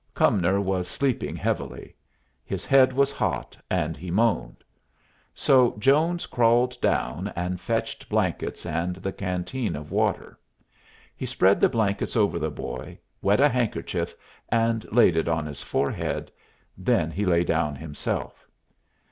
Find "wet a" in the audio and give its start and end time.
13.21-13.47